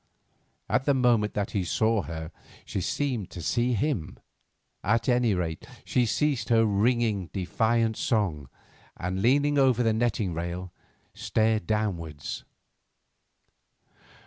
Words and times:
At 0.67 0.85
the 0.85 0.95
moment 0.95 1.35
that 1.35 1.51
he 1.51 1.63
saw 1.63 2.01
her 2.01 2.31
she 2.65 2.81
seemed 2.81 3.29
to 3.29 3.39
see 3.43 3.73
him. 3.73 4.17
At 4.83 5.07
any 5.07 5.35
rate, 5.35 5.67
she 5.85 6.07
ceased 6.07 6.49
her 6.49 6.65
ringing, 6.65 7.27
defiant 7.33 7.97
song, 7.97 8.49
and, 8.97 9.21
leaning 9.21 9.59
over 9.59 9.83
the 9.83 9.93
netting 9.93 10.33
rail, 10.33 10.71
stared 11.13 11.67
downwards. 11.67 12.43